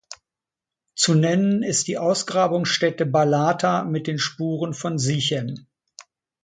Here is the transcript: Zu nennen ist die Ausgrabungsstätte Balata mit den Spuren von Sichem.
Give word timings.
Zu 0.95 1.13
nennen 1.13 1.61
ist 1.61 1.87
die 1.87 1.99
Ausgrabungsstätte 1.99 3.05
Balata 3.05 3.83
mit 3.83 4.07
den 4.07 4.17
Spuren 4.17 4.73
von 4.73 4.97
Sichem. 4.97 5.67